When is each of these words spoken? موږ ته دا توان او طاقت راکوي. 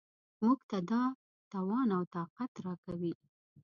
موږ 0.43 0.59
ته 0.69 0.77
دا 0.91 1.03
توان 1.51 1.87
او 1.97 2.03
طاقت 2.15 2.51
راکوي. 2.65 3.13